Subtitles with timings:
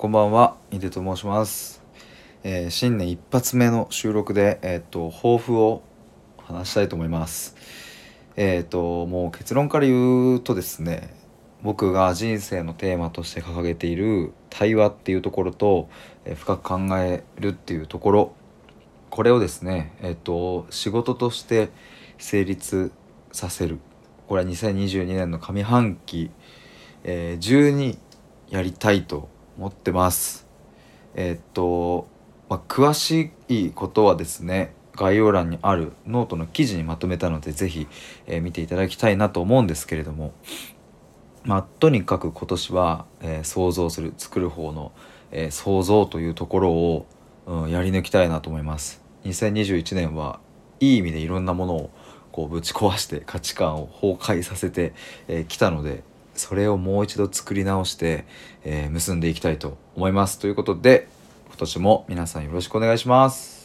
[0.00, 1.82] こんばんは、井出と申します。
[2.42, 5.82] えー新年一発目の収録で、えっ、と、抱負を
[6.38, 7.54] 話したいと思います。
[8.34, 11.14] えっ、と、もう結論から言うとですね、
[11.62, 15.90] 僕が人生のテーマとして掲げている対話っていうところと、
[16.24, 18.32] え深く考えるっていうところ、
[19.10, 21.68] これをですね、えっ、と、仕事として
[22.16, 22.90] 成立
[23.32, 23.78] させる。
[24.28, 26.30] これは2022年の上半期、
[27.04, 27.98] えー中に
[28.48, 29.28] やりたいと
[29.60, 30.46] 思ってます。
[31.14, 32.08] えーっと、
[32.48, 37.86] まあ、詳しいことはですね概要欄にあるノートの記事にまとめたのでぜひ、
[38.26, 40.32] えー見ていただきたいなと思うんですけれども、
[41.44, 44.92] まあ、とにかく今年は、えー想像する作る方の、
[45.30, 47.06] えー想像というところを、
[47.46, 49.02] うん、やり抜きたいなと思います。
[49.24, 50.40] 2021年は
[50.80, 51.90] いい意味でいろんなものを
[52.32, 54.94] こうぶち壊して価値観を崩壊させて
[55.26, 56.02] き、えー来たので
[56.34, 58.24] それをもう一度作り直して、
[58.64, 60.38] えー結んでいきたいと思います。
[60.38, 61.08] ということで
[61.48, 63.59] 今年も皆さんよろしくお願いします。